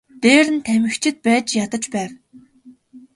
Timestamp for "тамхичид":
0.65-1.17